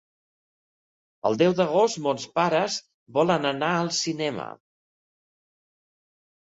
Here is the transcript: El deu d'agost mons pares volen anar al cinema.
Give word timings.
El 1.29 1.37
deu 1.41 1.53
d'agost 1.59 2.01
mons 2.07 2.25
pares 2.39 2.79
volen 3.19 3.47
anar 3.53 3.71
al 3.85 3.95
cinema. 4.01 4.51